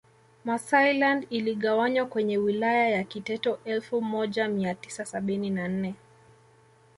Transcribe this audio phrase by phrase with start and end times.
[0.45, 5.95] Maasai land iligawanywa kwenye Wilaya ya Kiteto elfu moja mia tisa sabini na nne